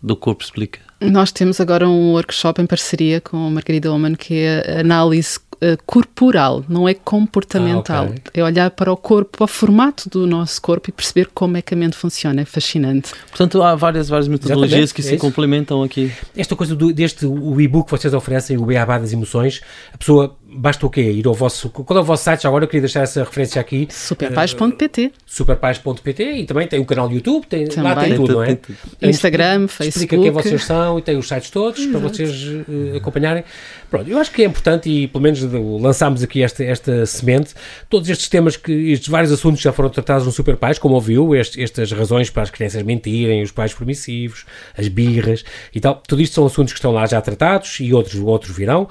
[0.02, 0.87] Do Corpo Explica?
[1.00, 5.78] Nós temos agora um workshop em parceria com a Margarida Oman, que é análise uh,
[5.86, 8.06] corporal, não é comportamental.
[8.06, 8.42] Ah, okay.
[8.42, 11.62] É olhar para o corpo, para o formato do nosso corpo e perceber como é
[11.62, 12.42] que a mente funciona.
[12.42, 13.12] É fascinante.
[13.28, 15.20] Portanto, há várias, várias metodologias Exatamente, que é se isso.
[15.20, 16.12] complementam aqui.
[16.36, 19.60] Esta coisa do, deste o e-book que vocês oferecem, o Beabá das Emoções,
[19.92, 21.02] a pessoa basta o quê?
[21.02, 21.68] Ir ao vosso.
[21.70, 22.46] Qual é o vosso site?
[22.46, 23.86] Agora eu queria deixar essa referência aqui.
[23.90, 25.06] Superpais.pt.
[25.06, 28.58] Uh, superpais.pt e também tem o canal do YouTube, tem, lá tem tudo, não é?
[29.02, 29.88] Instagram, Facebook.
[29.88, 31.98] Explica quem vocês são e tem os sites todos Exato.
[31.98, 33.42] para vocês uh, acompanharem.
[33.90, 35.40] Pronto, eu acho que é importante e pelo menos
[35.80, 37.54] lançámos aqui esta, esta semente.
[37.88, 41.62] Todos estes temas, que estes vários assuntos já foram tratados no Superpais, como ouviu, este,
[41.62, 44.44] estas razões para as crianças mentirem, os pais permissivos,
[44.76, 45.42] as birras
[45.74, 46.02] e tal.
[46.06, 48.88] Tudo isto são assuntos que estão lá já tratados e outros, outros virão.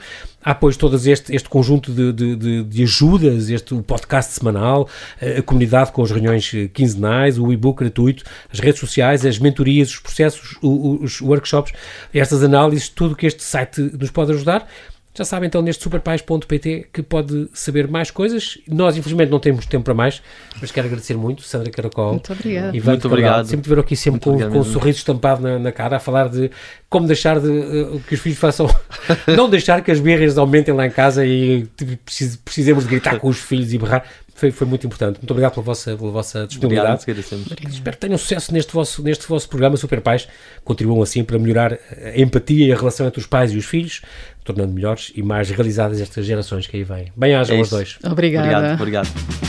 [0.47, 4.88] Há, pois, todo este, este conjunto de, de, de, de ajudas, este o podcast semanal,
[5.38, 9.99] a comunidade com as reuniões quinzenais, o e-book gratuito, as redes sociais, as mentorias, os
[9.99, 11.73] processos, os workshops,
[12.13, 14.65] estas análises, tudo que este site nos pode ajudar.
[15.17, 18.60] Já sabem então neste superpais.pt que pode saber mais coisas.
[18.67, 20.21] Nós, infelizmente, não temos tempo para mais,
[20.62, 22.12] mas quero agradecer muito, Sandra Caracol.
[22.12, 22.77] Muito obrigada.
[22.77, 23.47] E muito obrigado.
[23.47, 26.30] Sempre te ver aqui sempre com, com um sorriso estampado na, na, cara, a falar
[26.30, 26.51] de
[26.88, 28.69] como deixar de, uh, que os filhos façam.
[29.36, 31.97] não deixar que as berras aumentem lá em casa e tipo,
[32.45, 34.03] precisemos de gritar com os filhos e berrar.
[34.38, 35.17] Foi, foi, muito importante.
[35.17, 37.02] Muito obrigado pela vossa, pela vossa disponibilidade.
[37.02, 40.28] Obrigado, Espero que tenham sucesso neste vosso, neste vosso programa Super Pais.
[40.63, 44.02] Contribuam assim para melhorar a empatia e a relação entre os pais e os filhos,
[44.43, 47.12] tornando melhores e mais realizadas estas gerações que aí vêm.
[47.15, 47.97] Bem-ajam é os dois.
[48.04, 48.73] Obrigada.
[48.76, 49.10] Obrigado.
[49.10, 49.46] obrigado.